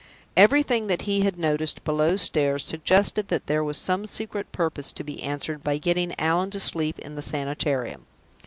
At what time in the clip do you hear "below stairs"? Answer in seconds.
1.83-2.65